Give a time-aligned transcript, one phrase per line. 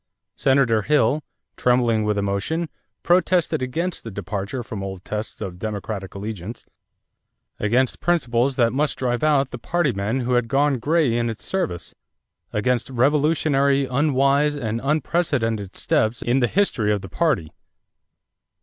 [0.35, 1.21] Senator Hill,
[1.55, 2.69] trembling with emotion,
[3.03, 6.65] protested against the departure from old tests of Democratic allegiance;
[7.59, 11.29] against principles that must drive out of the party men who had grown gray in
[11.29, 11.93] its service;
[12.51, 17.51] against revolutionary, unwise, and unprecedented steps in the history of the party.